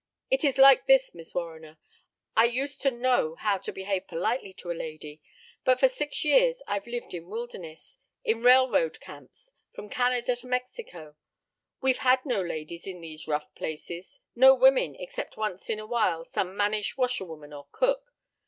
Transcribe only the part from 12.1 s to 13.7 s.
no ladies in these rough